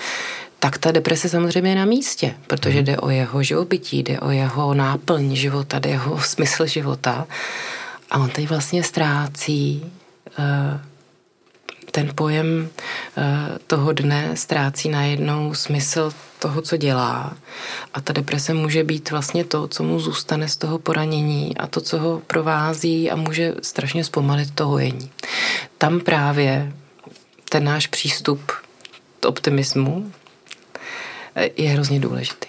tak 0.59 0.79
ta 0.79 0.93
deprese 0.93 1.29
samozřejmě 1.29 1.71
je 1.71 1.77
na 1.77 1.85
místě, 1.85 2.35
protože 2.47 2.77
mhm. 2.77 2.85
jde 2.85 2.97
o 2.97 3.11
jeho 3.11 3.43
živobytí, 3.43 4.03
jde 4.03 4.21
o 4.21 4.31
jeho 4.31 4.75
náplň 4.75 5.35
života, 5.35 5.79
jde 5.79 5.91
o 5.91 5.93
jeho 5.93 6.21
smysl 6.23 6.67
života. 6.67 7.27
A 8.11 8.19
on 8.19 8.31
teď 8.31 8.49
vlastně 8.49 8.83
ztrácí 8.83 9.93
uh, 10.39 10.45
ten 11.93 12.13
pojem 12.15 12.69
eh, 13.17 13.59
toho 13.67 13.93
dne 13.93 14.37
ztrácí 14.37 14.89
najednou 14.89 15.55
smysl 15.55 16.13
toho, 16.39 16.63
co 16.63 16.77
dělá. 16.77 17.37
A 17.95 18.01
ta 18.01 18.13
deprese 18.13 18.55
může 18.55 18.85
být 18.85 19.11
vlastně 19.11 19.45
to, 19.45 19.69
co 19.69 19.83
mu 19.83 20.01
zůstane 20.01 20.49
z 20.49 20.57
toho 20.57 20.79
poranění 20.79 21.57
a 21.57 21.67
to, 21.67 21.81
co 21.81 21.99
ho 21.99 22.23
provází 22.27 23.11
a 23.11 23.17
může 23.17 23.55
strašně 23.63 24.05
zpomalit 24.05 24.55
to 24.55 24.67
hojení. 24.67 25.11
Tam 25.79 26.01
právě 26.01 26.73
ten 27.49 27.65
náš 27.65 27.87
přístup 27.87 28.53
k 29.21 29.27
optimismu 29.27 30.13
eh, 31.35 31.51
je 31.57 31.71
hrozně 31.71 32.01
důležitý. 32.01 32.49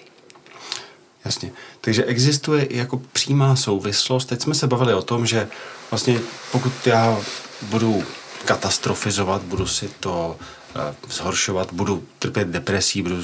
Jasně. 1.25 1.51
Takže 1.81 2.03
existuje 2.03 2.63
i 2.63 2.77
jako 2.77 3.01
přímá 3.13 3.55
souvislost. 3.55 4.25
Teď 4.25 4.41
jsme 4.41 4.55
se 4.55 4.67
bavili 4.67 4.93
o 4.93 5.01
tom, 5.01 5.25
že 5.25 5.47
vlastně 5.91 6.19
pokud 6.51 6.87
já 6.87 7.17
budu 7.61 8.03
katastrofizovat, 8.45 9.41
budu 9.41 9.67
si 9.67 9.89
to 9.99 10.37
eh, 10.75 10.95
zhoršovat, 11.09 11.73
budu 11.73 12.03
trpět 12.19 12.47
depresí, 12.47 13.01
budu 13.01 13.15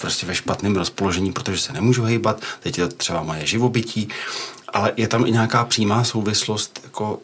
prostě 0.00 0.26
ve 0.26 0.34
špatném 0.34 0.76
rozpoložení, 0.76 1.32
protože 1.32 1.58
se 1.58 1.72
nemůžu 1.72 2.02
hejbat, 2.02 2.40
teď 2.60 2.78
je 2.78 2.88
to 2.88 2.94
třeba 2.94 3.22
moje 3.22 3.46
živobytí, 3.46 4.08
ale 4.68 4.92
je 4.96 5.08
tam 5.08 5.26
i 5.26 5.30
nějaká 5.30 5.64
přímá 5.64 6.04
souvislost 6.04 6.80
jako 6.84 7.18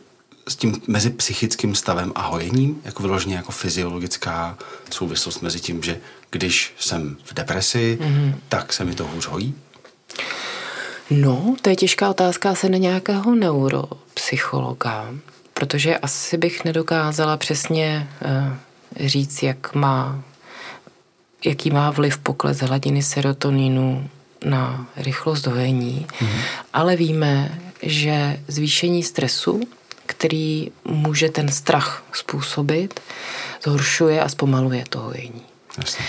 s 0.49 0.57
tím 0.57 0.83
mezi 0.87 1.11
psychickým 1.11 1.75
stavem 1.75 2.13
a 2.15 2.23
hojením, 2.23 2.81
jako 2.85 3.03
vyloženě 3.03 3.37
jako 3.37 3.53
fyziologická 3.53 4.59
souvislost 4.91 5.43
mezi 5.43 5.61
tím, 5.61 5.83
že 5.83 6.01
když 6.31 6.75
jsem 6.79 7.17
v 7.25 7.35
depresi, 7.35 7.99
mm-hmm. 8.01 8.35
tak 8.49 8.73
se 8.73 8.85
mi 8.85 8.95
to 8.95 9.07
hůř 9.07 9.27
hojí? 9.27 9.55
No, 11.11 11.57
to 11.63 11.71
je 11.71 11.77
těžká 11.77 12.11
otázka 12.11 12.55
se 12.55 12.69
na 12.69 12.79
nějakého 12.79 13.35
neuropsychologa 13.35 15.11
protože 15.61 15.99
asi 15.99 16.39
bych 16.39 16.65
nedokázala 16.65 17.37
přesně 17.37 18.09
eh, 18.23 19.09
říct, 19.09 19.43
jak 19.43 19.75
má, 19.75 20.23
jaký 21.45 21.71
má 21.71 21.91
vliv 21.91 22.19
pokles 22.19 22.59
hladiny 22.59 23.03
serotoninu 23.03 24.09
na 24.45 24.87
rychlost 24.97 25.43
dojení, 25.43 26.07
mm-hmm. 26.11 26.41
ale 26.73 26.97
víme, 26.97 27.59
že 27.83 28.41
zvýšení 28.49 29.03
stresu, 29.03 29.61
který 30.07 30.73
může 30.85 31.29
ten 31.29 31.49
strach 31.49 32.05
způsobit, 32.13 33.01
zhoršuje 33.65 34.23
a 34.23 34.29
zpomaluje 34.29 34.85
to 34.89 34.99
hojení. 34.99 35.43
Jasně. 35.79 36.05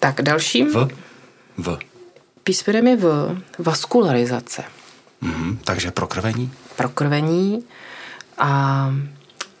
Tak 0.00 0.22
dalším. 0.22 0.72
V. 0.72 0.88
V. 1.58 1.78
Písmenem 2.44 2.86
je 2.86 2.96
V. 2.96 3.36
Vaskularizace. 3.58 4.64
Mm-hmm, 5.24 5.58
takže 5.64 5.90
prokrvení? 5.90 6.52
prokrvení 6.76 7.64
a 8.38 8.90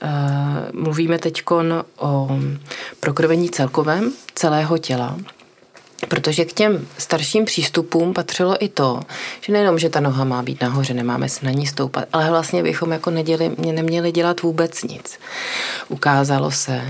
e, 0.02 0.08
mluvíme 0.72 1.18
teď 1.18 1.42
o 1.96 2.38
prokrvení 3.00 3.50
celkovém 3.50 4.12
celého 4.34 4.78
těla, 4.78 5.16
Protože 6.08 6.44
k 6.44 6.52
těm 6.52 6.86
starším 6.98 7.44
přístupům 7.44 8.14
patřilo 8.14 8.64
i 8.64 8.68
to, 8.68 9.00
že 9.40 9.52
nejenom, 9.52 9.78
že 9.78 9.88
ta 9.88 10.00
noha 10.00 10.24
má 10.24 10.42
být 10.42 10.60
nahoře, 10.60 10.94
nemáme 10.94 11.28
se 11.28 11.46
na 11.46 11.50
ní 11.50 11.66
stoupat, 11.66 12.04
ale 12.12 12.30
vlastně 12.30 12.62
bychom 12.62 12.92
jako 12.92 13.10
neděli, 13.10 13.50
neměli 13.58 14.12
dělat 14.12 14.42
vůbec 14.42 14.82
nic. 14.82 15.18
Ukázalo 15.88 16.50
se, 16.50 16.82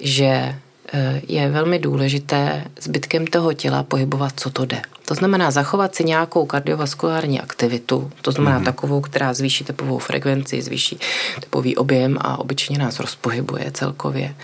že 0.00 0.54
Eh, 0.92 1.22
je 1.28 1.48
velmi 1.48 1.78
důležité 1.78 2.64
zbytkem 2.80 3.26
toho 3.26 3.52
těla 3.52 3.82
pohybovat, 3.82 4.32
co 4.36 4.50
to 4.50 4.64
jde. 4.64 4.82
To 5.10 5.14
znamená 5.14 5.50
zachovat 5.50 5.94
si 5.94 6.04
nějakou 6.04 6.46
kardiovaskulární 6.46 7.40
aktivitu, 7.40 8.10
to 8.22 8.32
znamená 8.32 8.60
mm-hmm. 8.60 8.64
takovou, 8.64 9.00
která 9.00 9.34
zvýší 9.34 9.64
tepovou 9.64 9.98
frekvenci, 9.98 10.62
zvýší 10.62 10.98
tepový 11.40 11.76
objem 11.76 12.18
a 12.20 12.38
obyčejně 12.38 12.78
nás 12.78 13.00
rozpohybuje 13.00 13.70
celkově, 13.70 14.34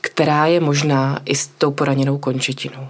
která 0.00 0.46
je 0.46 0.60
možná 0.60 1.20
i 1.24 1.34
s 1.34 1.46
tou 1.46 1.70
poraněnou 1.70 2.18
končetinou. 2.18 2.88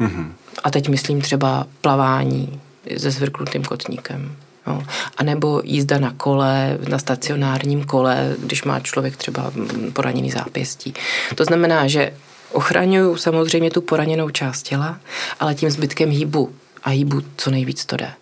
Mm-hmm. 0.00 0.32
A 0.64 0.70
teď 0.70 0.88
myslím 0.88 1.20
třeba 1.20 1.66
plavání 1.80 2.60
se 2.96 3.10
zvrknutým 3.10 3.64
kotníkem. 3.64 4.36
No. 4.66 4.82
A 5.16 5.22
nebo 5.22 5.62
jízda 5.64 5.98
na 5.98 6.12
kole, 6.16 6.78
na 6.88 6.98
stacionárním 6.98 7.84
kole, 7.84 8.36
když 8.38 8.64
má 8.64 8.80
člověk 8.80 9.16
třeba 9.16 9.52
poraněný 9.92 10.30
zápěstí. 10.30 10.94
To 11.34 11.44
znamená, 11.44 11.86
že 11.88 12.12
ochraňuju 12.52 13.16
samozřejmě 13.16 13.70
tu 13.70 13.80
poraněnou 13.80 14.30
část 14.30 14.62
těla, 14.62 15.00
ale 15.40 15.54
tím 15.54 15.70
zbytkem 15.70 16.10
hýbu 16.10 16.54
a 16.84 16.90
hýbu 16.90 17.22
co 17.36 17.50
nejvíc 17.50 17.84
to 17.84 17.96
jde. 17.96 18.12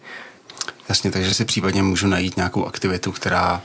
Jasně, 0.89 1.11
takže 1.11 1.35
si 1.35 1.45
případně 1.45 1.83
můžu 1.83 2.07
najít 2.07 2.37
nějakou 2.37 2.67
aktivitu, 2.67 3.13
která 3.13 3.63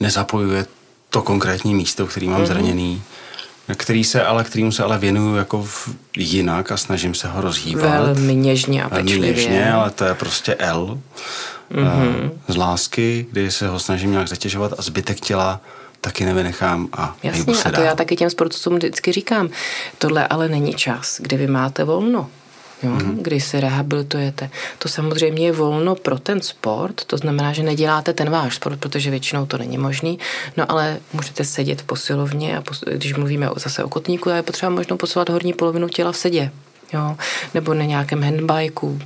nezapojuje 0.00 0.66
to 1.10 1.22
konkrétní 1.22 1.74
místo, 1.74 2.06
který 2.06 2.28
mám 2.28 2.42
mm-hmm. 2.42 2.46
zraněný, 2.46 3.02
který 3.74 4.04
se 4.04 4.24
ale, 4.24 4.44
kterýmu 4.44 4.72
se 4.72 4.82
ale 4.82 4.98
věnuju 4.98 5.36
jako 5.36 5.68
jinak 6.16 6.72
a 6.72 6.76
snažím 6.76 7.14
se 7.14 7.28
ho 7.28 7.40
rozhýbat. 7.40 7.82
Velmi 7.82 8.34
něžně 8.34 8.84
a 8.84 8.88
pečlivě. 8.88 9.20
Velmi 9.20 9.36
něžně, 9.36 9.72
ale 9.72 9.90
to 9.90 10.04
je 10.04 10.14
prostě 10.14 10.54
L 10.54 11.00
mm-hmm. 11.72 12.30
z 12.48 12.56
lásky, 12.56 13.26
kdy 13.30 13.50
se 13.50 13.68
ho 13.68 13.78
snažím 13.78 14.10
nějak 14.10 14.28
zatěžovat 14.28 14.72
a 14.78 14.82
zbytek 14.82 15.20
těla 15.20 15.60
taky 16.04 16.24
nevynechám 16.24 16.88
a 16.92 17.16
Jasně, 17.22 17.54
se 17.54 17.68
a 17.68 17.70
to 17.70 17.76
dál. 17.76 17.84
já 17.84 17.94
taky 17.94 18.16
těm 18.16 18.30
sportovcům 18.30 18.74
vždycky 18.74 19.12
říkám. 19.12 19.48
Tohle 19.98 20.28
ale 20.28 20.48
není 20.48 20.74
čas, 20.74 21.20
kdy 21.20 21.36
vy 21.36 21.46
máte 21.46 21.84
volno. 21.84 22.30
Jo, 22.82 22.90
mm. 22.90 23.18
kdy 23.22 23.40
se 23.40 23.60
rehabilitujete. 23.60 24.50
To 24.78 24.88
samozřejmě 24.88 25.46
je 25.46 25.52
volno 25.52 25.94
pro 25.94 26.18
ten 26.18 26.40
sport, 26.40 27.04
to 27.04 27.16
znamená, 27.16 27.52
že 27.52 27.62
neděláte 27.62 28.12
ten 28.12 28.30
váš 28.30 28.54
sport, 28.54 28.80
protože 28.80 29.10
většinou 29.10 29.46
to 29.46 29.58
není 29.58 29.78
možný, 29.78 30.18
no 30.56 30.70
ale 30.70 30.98
můžete 31.12 31.44
sedět 31.44 31.80
v 31.80 31.84
posilovně 31.84 32.58
a 32.58 32.62
pos, 32.62 32.84
když 32.92 33.14
mluvíme 33.14 33.48
zase 33.56 33.84
o 33.84 33.88
kotníku, 33.88 34.28
je 34.28 34.42
potřeba 34.42 34.70
možnou 34.70 34.96
posilovat 34.96 35.28
horní 35.28 35.52
polovinu 35.52 35.88
těla 35.88 36.12
v 36.12 36.16
sedě, 36.16 36.50
jo, 36.92 37.16
nebo 37.54 37.74
na 37.74 37.84
nějakém 37.84 38.22
handbajku, 38.22 38.98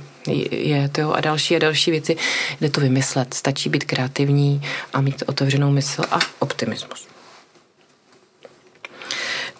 je 0.51 0.89
to 0.89 1.13
a 1.13 1.21
další 1.21 1.55
a 1.55 1.59
další 1.59 1.91
věci. 1.91 2.17
Jde 2.61 2.69
to 2.69 2.81
vymyslet. 2.81 3.33
Stačí 3.33 3.69
být 3.69 3.83
kreativní 3.83 4.61
a 4.93 5.01
mít 5.01 5.23
otevřenou 5.27 5.71
mysl 5.71 6.01
a 6.11 6.19
optimismus. 6.39 7.07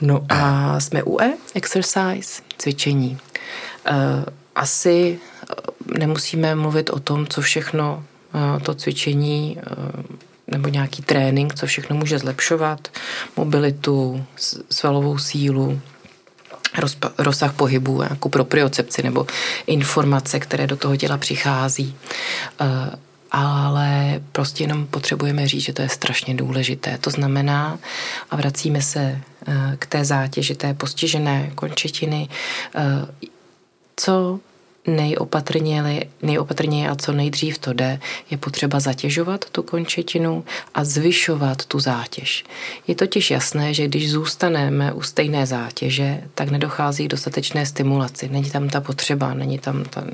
No 0.01 0.25
a 0.29 0.79
jsme 0.79 1.03
u 1.03 1.21
E, 1.21 1.37
exercise, 1.53 2.41
cvičení. 2.57 3.17
Eh, 3.85 3.93
asi 4.55 5.19
eh, 5.19 5.53
nemusíme 5.99 6.55
mluvit 6.55 6.89
o 6.89 6.99
tom, 6.99 7.27
co 7.27 7.41
všechno 7.41 8.03
eh, 8.33 8.59
to 8.59 8.75
cvičení 8.75 9.57
nebo 10.47 10.69
nějaký 10.69 11.01
trénink, 11.01 11.55
co 11.55 11.65
všechno 11.65 11.95
může 11.95 12.19
zlepšovat, 12.19 12.87
mobilitu, 13.37 14.25
svalovou 14.69 15.17
sílu, 15.17 15.81
rozsah 17.17 17.53
pohybu, 17.53 18.01
jako 18.01 18.29
propriocepci 18.29 19.03
nebo 19.03 19.27
informace, 19.67 20.39
které 20.39 20.67
do 20.67 20.77
toho 20.77 20.97
těla 20.97 21.17
přichází. 21.17 21.95
Ale 23.31 24.21
prostě 24.31 24.63
jenom 24.63 24.87
potřebujeme 24.87 25.47
říct, 25.47 25.63
že 25.63 25.73
to 25.73 25.81
je 25.81 25.89
strašně 25.89 26.35
důležité. 26.35 26.97
To 26.97 27.09
znamená, 27.09 27.79
a 28.31 28.35
vracíme 28.35 28.81
se 28.81 29.21
k 29.79 29.85
té 29.85 30.05
zátěži 30.05 30.55
té 30.55 30.73
postižené 30.73 31.51
končetiny, 31.55 32.29
co 33.95 34.39
nejopatrněji, 34.89 36.09
nejopatrněji 36.21 36.87
a 36.87 36.95
co 36.95 37.11
nejdřív 37.11 37.57
to 37.57 37.73
jde, 37.73 37.99
je 38.31 38.37
potřeba 38.37 38.79
zatěžovat 38.79 39.49
tu 39.49 39.63
končetinu 39.63 40.45
a 40.73 40.83
zvyšovat 40.83 41.65
tu 41.65 41.79
zátěž. 41.79 42.43
Je 42.87 42.95
totiž 42.95 43.31
jasné, 43.31 43.73
že 43.73 43.87
když 43.87 44.11
zůstaneme 44.11 44.93
u 44.93 45.01
stejné 45.01 45.45
zátěže, 45.45 46.21
tak 46.35 46.49
nedochází 46.49 47.05
k 47.05 47.11
dostatečné 47.11 47.65
stimulaci. 47.65 48.29
Není 48.29 48.49
tam 48.49 48.69
ta 48.69 48.81
potřeba, 48.81 49.33
není 49.33 49.59
tam 49.59 49.83
ten, 49.83 50.11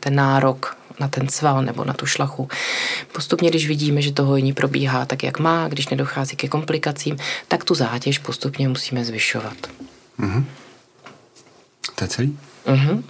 ten 0.00 0.14
nárok 0.14 0.76
na 1.00 1.08
ten 1.08 1.28
sval 1.28 1.62
nebo 1.62 1.84
na 1.84 1.92
tu 1.92 2.06
šlachu. 2.06 2.48
Postupně, 3.12 3.50
když 3.50 3.68
vidíme, 3.68 4.02
že 4.02 4.12
to 4.12 4.24
hojení 4.24 4.52
probíhá 4.52 5.06
tak, 5.06 5.22
jak 5.22 5.38
má, 5.38 5.68
když 5.68 5.88
nedochází 5.88 6.36
ke 6.36 6.48
komplikacím, 6.48 7.16
tak 7.48 7.64
tu 7.64 7.74
zátěž 7.74 8.18
postupně 8.18 8.68
musíme 8.68 9.04
zvyšovat. 9.04 9.56
Mm-hmm. 10.20 10.44
To 11.94 12.04
je 12.04 12.08
celý? 12.08 12.38
Mm-hmm. 12.66 13.02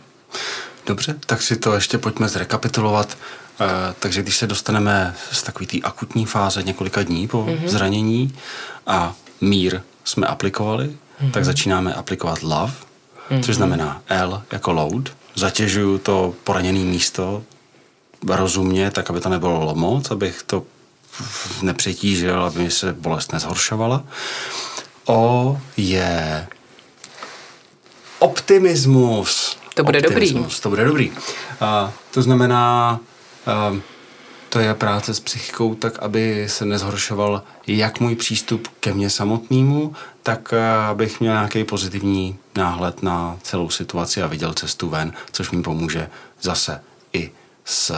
Dobře, 0.88 1.16
tak 1.26 1.42
si 1.42 1.56
to 1.56 1.74
ještě 1.74 1.98
pojďme 1.98 2.28
zrekapitulovat. 2.28 3.18
E, 3.60 3.94
takže 3.98 4.22
když 4.22 4.36
se 4.36 4.46
dostaneme 4.46 5.14
z 5.32 5.42
takové 5.42 5.66
té 5.66 5.78
akutní 5.82 6.26
fáze 6.26 6.62
několika 6.62 7.02
dní 7.02 7.28
po 7.28 7.44
mm-hmm. 7.44 7.68
zranění 7.68 8.34
a 8.86 9.14
mír 9.40 9.80
jsme 10.04 10.26
aplikovali, 10.26 10.86
mm-hmm. 10.86 11.30
tak 11.30 11.44
začínáme 11.44 11.94
aplikovat 11.94 12.42
love, 12.42 12.72
mm-hmm. 13.30 13.42
což 13.42 13.56
znamená 13.56 14.02
L 14.08 14.42
jako 14.52 14.72
load. 14.72 15.08
Zatěžuju 15.34 15.98
to 15.98 16.34
poraněné 16.44 16.78
místo 16.78 17.42
rozumně, 18.26 18.90
tak 18.90 19.10
aby 19.10 19.20
to 19.20 19.28
nebylo 19.28 19.74
moc, 19.74 20.10
abych 20.10 20.42
to 20.42 20.62
nepřetížil, 21.62 22.44
aby 22.44 22.58
mi 22.60 22.70
se 22.70 22.92
bolest 22.92 23.32
nezhoršovala. 23.32 24.04
O 25.06 25.60
je 25.76 26.46
optimismus. 28.18 29.47
To 29.78 29.84
bude 29.84 30.00
dobrý. 30.00 30.34
To 30.60 30.68
bude 30.68 30.84
dobrý. 30.84 31.12
A 31.60 31.92
to 32.10 32.22
znamená, 32.22 33.00
a, 33.46 33.76
to 34.48 34.58
je 34.58 34.74
práce 34.74 35.14
s 35.14 35.20
psychikou 35.20 35.74
tak, 35.74 35.98
aby 35.98 36.46
se 36.48 36.64
nezhoršoval 36.64 37.42
jak 37.66 38.00
můj 38.00 38.14
přístup 38.14 38.68
ke 38.80 38.94
mně 38.94 39.10
samotnému, 39.10 39.94
tak 40.22 40.54
abych 40.90 41.20
měl 41.20 41.32
nějaký 41.32 41.64
pozitivní 41.64 42.38
náhled 42.56 43.02
na 43.02 43.36
celou 43.42 43.70
situaci 43.70 44.22
a 44.22 44.26
viděl 44.26 44.54
cestu 44.54 44.88
ven, 44.88 45.12
což 45.32 45.50
mi 45.50 45.62
pomůže 45.62 46.10
zase 46.42 46.80
i 47.12 47.30
s 47.64 47.94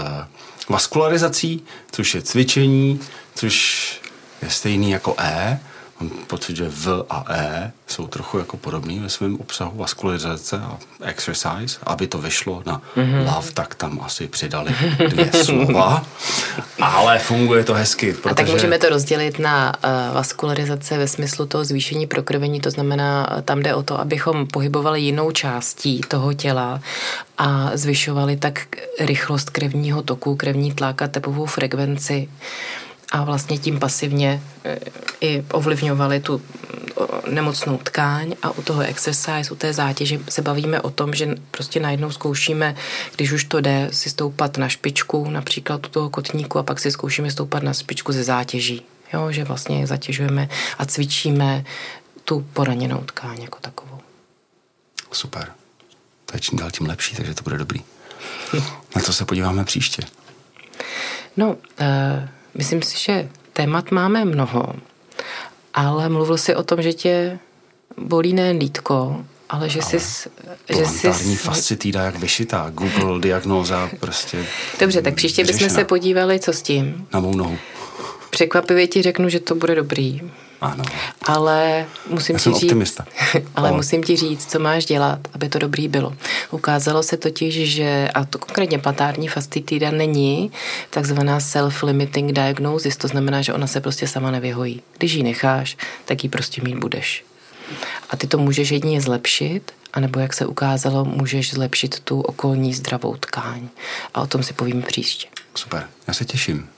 vaskularizací, 0.69 1.65
což 1.93 2.15
je 2.15 2.23
cvičení, 2.23 3.01
což 3.35 4.01
je 4.43 4.51
stejný 4.51 4.91
jako 4.91 5.15
E, 5.19 5.61
Mám 6.01 6.11
pocit, 6.27 6.57
že 6.57 6.69
V 6.69 7.05
a 7.11 7.25
E 7.29 7.73
jsou 7.87 8.07
trochu 8.07 8.39
jako 8.39 8.57
podobný 8.57 8.99
ve 8.99 9.09
svém 9.09 9.41
obsahu 9.41 9.79
vaskularizace 9.79 10.57
a 10.57 10.79
exercise. 11.03 11.81
Aby 11.83 12.07
to 12.07 12.19
vyšlo 12.19 12.63
na 12.67 12.83
mm-hmm. 12.97 13.35
love, 13.35 13.53
tak 13.55 13.75
tam 13.75 14.01
asi 14.03 14.29
přidali 14.29 14.75
dvě 15.09 15.33
slova. 15.45 16.05
Ale 16.81 17.19
funguje 17.19 17.65
to 17.65 17.75
hezky. 17.75 18.13
Protože... 18.13 18.31
A 18.31 18.35
tak 18.35 18.49
můžeme 18.49 18.79
to 18.79 18.89
rozdělit 18.89 19.39
na 19.39 19.73
uh, 19.85 20.15
vaskularizace 20.15 20.99
ve 20.99 21.09
smyslu 21.09 21.47
toho 21.47 21.65
zvýšení 21.65 22.07
prokrvení, 22.07 22.61
to 22.61 22.71
znamená, 22.71 23.31
uh, 23.37 23.43
tam 23.43 23.61
jde 23.61 23.75
o 23.75 23.83
to, 23.83 24.01
abychom 24.01 24.47
pohybovali 24.47 25.01
jinou 25.01 25.31
částí 25.31 26.01
toho 26.09 26.33
těla 26.33 26.81
a 27.39 27.71
zvyšovali 27.75 28.37
tak 28.37 28.67
rychlost 29.01 29.51
krevního 29.51 30.03
toku, 30.03 30.37
krevní 30.37 30.73
tlak 30.73 31.03
a 31.03 31.09
tepovou 31.09 31.47
frekvenci 31.47 32.29
a 33.11 33.25
vlastně 33.25 33.59
tím 33.59 33.79
pasivně 33.79 34.43
e, 34.65 34.79
i 35.21 35.45
ovlivňovali 35.53 36.21
tu 36.21 36.43
nemocnou 37.31 37.79
tkáň 37.79 38.35
a 38.43 38.51
u 38.51 38.63
toho 38.63 38.81
exercise, 38.81 39.51
u 39.53 39.55
té 39.55 39.73
zátěže 39.73 40.19
se 40.29 40.43
bavíme 40.43 40.81
o 40.81 40.91
tom, 40.91 41.15
že 41.15 41.35
prostě 41.51 41.81
najednou 41.81 42.11
zkoušíme, 42.11 42.77
když 43.17 43.33
už 43.33 43.45
to 43.45 43.61
jde, 43.61 43.89
si 43.93 44.11
stoupat 44.11 44.57
na 44.57 44.69
špičku, 44.69 45.31
například 45.31 45.87
u 45.87 45.89
toho 45.89 46.11
kotníku 46.11 46.59
a 46.59 46.63
pak 46.63 46.81
si 46.81 46.91
zkoušíme 46.91 47.31
stoupat 47.31 47.63
na 47.63 47.73
špičku 47.73 48.13
ze 48.13 48.25
zátěží. 48.25 48.83
Jo, 49.13 49.33
že 49.33 49.45
vlastně 49.45 49.87
zatěžujeme 49.87 50.49
a 50.79 50.85
cvičíme 50.85 51.65
tu 52.25 52.47
poraněnou 52.53 52.99
tkáň 52.99 53.43
jako 53.43 53.59
takovou. 53.61 53.99
Super. 55.13 55.53
To 56.27 56.37
je 56.37 56.41
čím 56.41 56.59
dál 56.59 56.71
tím 56.71 56.87
lepší, 56.87 57.17
takže 57.17 57.35
to 57.35 57.43
bude 57.43 57.59
dobrý. 57.59 57.81
Na 58.97 59.03
co 59.03 59.13
se 59.13 59.25
podíváme 59.25 59.65
příště? 59.65 60.03
No, 61.37 61.49
uh, 61.51 61.57
Myslím 62.55 62.83
si, 62.83 62.99
že 62.99 63.29
témat 63.53 63.91
máme 63.91 64.25
mnoho, 64.25 64.75
ale 65.75 66.09
mluvil 66.09 66.39
si 66.39 66.55
o 66.55 66.63
tom, 66.63 66.83
že 66.83 66.93
tě 66.93 67.39
bolí 67.97 68.33
ne 68.33 68.51
lítko, 68.51 69.25
ale 69.49 69.69
že 69.69 69.81
ale 69.83 69.91
jsi... 69.91 70.29
Že 70.69 70.87
jsi... 70.87 71.37
fascitída 71.37 72.03
jak 72.03 72.19
vyšitá, 72.19 72.71
Google 72.75 73.21
diagnóza 73.21 73.91
prostě... 74.01 74.47
Dobře, 74.81 75.03
tak 75.03 75.15
příště 75.15 75.45
bychom 75.45 75.71
se 75.71 75.85
podívali, 75.85 76.41
co 76.41 76.53
s 76.53 76.63
tím. 76.63 77.09
Na 77.13 77.21
mou 77.21 77.37
nohu. 77.37 77.59
Překvapivě 78.31 78.87
ti 78.87 79.03
řeknu, 79.03 79.29
že 79.29 79.41
to 79.41 79.55
bude 79.55 79.75
dobrý. 79.75 80.21
Ano. 80.61 80.85
Ale 81.23 81.87
musím 82.09 82.35
Já 82.35 82.39
ti 82.39 82.43
jsem 82.43 82.55
říct, 82.55 82.63
optimista. 82.63 83.05
ale 83.35 83.45
ale 83.55 83.73
musím 83.73 84.03
ti 84.03 84.17
říct, 84.17 84.51
co 84.51 84.59
máš 84.59 84.85
dělat, 84.85 85.19
aby 85.33 85.49
to 85.49 85.59
dobrý 85.59 85.89
bylo. 85.89 86.15
Ukázalo 86.51 87.03
se 87.03 87.17
totiž, 87.17 87.55
že, 87.55 88.09
a 88.15 88.25
to 88.25 88.39
konkrétně 88.39 88.79
platární 88.79 89.29
fastitida 89.29 89.91
není 89.91 90.53
takzvaná 90.91 91.39
self-limiting 91.39 92.33
diagnosis, 92.33 92.97
to 92.97 93.09
znamená, 93.09 93.43
že 93.43 93.53
ona 93.53 93.67
se 93.67 93.81
prostě 93.81 94.07
sama 94.07 94.31
nevyhojí. 94.31 94.83
Když 94.99 95.13
ji 95.13 95.23
necháš, 95.23 95.77
tak 96.05 96.25
ji 96.25 96.31
prostě 96.31 96.63
mít 96.63 96.77
budeš. 96.77 97.25
A 98.11 98.17
ty 98.17 98.27
to 98.27 98.39
můžeš 98.39 98.71
jedině 98.71 99.01
zlepšit, 99.01 99.73
anebo 99.93 100.21
jak 100.21 100.33
se 100.33 100.47
ukázalo, 100.47 101.05
můžeš 101.05 101.55
zlepšit 101.55 102.01
tu 102.01 102.21
okolní 102.21 102.75
zdravou 102.75 103.17
tkáň. 103.17 103.69
A 104.15 104.21
o 104.21 104.27
tom 104.27 104.43
si 104.43 104.53
povím 104.53 104.83
příště. 104.83 105.29
Super, 105.55 105.89
já 106.09 106.15
se 106.15 106.25
těším. 106.25 106.69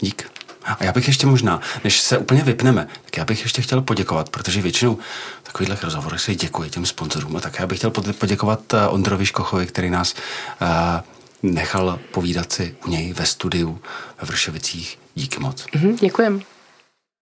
Dík. 0.00 0.39
A 0.64 0.84
já 0.84 0.92
bych 0.92 1.08
ještě 1.08 1.26
možná, 1.26 1.60
než 1.84 2.00
se 2.00 2.18
úplně 2.18 2.42
vypneme, 2.42 2.86
tak 3.04 3.16
já 3.16 3.24
bych 3.24 3.42
ještě 3.42 3.62
chtěl 3.62 3.80
poděkovat, 3.82 4.28
protože 4.28 4.62
většinou 4.62 4.98
takovýhle 5.42 5.78
rozhovory 5.82 6.18
si 6.18 6.34
děkuji 6.34 6.70
těm 6.70 6.86
sponzorům. 6.86 7.36
A 7.36 7.40
tak 7.40 7.58
já 7.58 7.66
bych 7.66 7.78
chtěl 7.78 7.90
poděkovat 7.90 8.74
eh, 8.74 8.86
Ondrovi 8.86 9.26
Škochovi, 9.26 9.66
který 9.66 9.90
nás 9.90 10.14
uh, 10.14 10.68
nechal 11.42 11.98
povídat 12.12 12.52
si 12.52 12.74
u 12.86 12.90
něj 12.90 13.12
ve 13.12 13.26
studiu 13.26 13.80
ve 14.20 14.26
Vršovicích. 14.26 14.98
Díky 15.14 15.40
moc. 15.40 15.66
Mm-hmm, 15.66 15.98
děkujem. 16.00 16.42